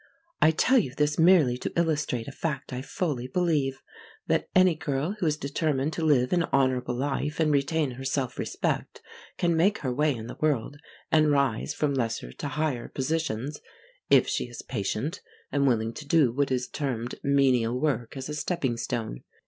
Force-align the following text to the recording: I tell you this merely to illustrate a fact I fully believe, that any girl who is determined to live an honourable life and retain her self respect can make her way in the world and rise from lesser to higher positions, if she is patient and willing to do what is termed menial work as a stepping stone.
I 0.41 0.49
tell 0.49 0.79
you 0.79 0.95
this 0.95 1.19
merely 1.19 1.59
to 1.59 1.71
illustrate 1.75 2.27
a 2.27 2.31
fact 2.31 2.73
I 2.73 2.81
fully 2.81 3.27
believe, 3.27 3.83
that 4.25 4.49
any 4.55 4.73
girl 4.73 5.15
who 5.19 5.27
is 5.27 5.37
determined 5.37 5.93
to 5.93 6.03
live 6.03 6.33
an 6.33 6.41
honourable 6.45 6.95
life 6.95 7.39
and 7.39 7.51
retain 7.51 7.91
her 7.91 8.03
self 8.03 8.39
respect 8.39 9.03
can 9.37 9.55
make 9.55 9.77
her 9.85 9.93
way 9.93 10.15
in 10.15 10.25
the 10.25 10.37
world 10.41 10.77
and 11.11 11.29
rise 11.29 11.75
from 11.75 11.93
lesser 11.93 12.31
to 12.31 12.47
higher 12.47 12.87
positions, 12.87 13.61
if 14.09 14.27
she 14.27 14.45
is 14.45 14.63
patient 14.63 15.21
and 15.51 15.67
willing 15.67 15.93
to 15.93 16.07
do 16.07 16.31
what 16.31 16.49
is 16.51 16.67
termed 16.67 17.13
menial 17.23 17.79
work 17.79 18.17
as 18.17 18.27
a 18.27 18.33
stepping 18.33 18.77
stone. 18.77 19.21